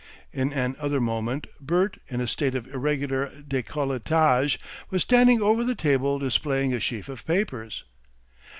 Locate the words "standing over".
5.03-5.63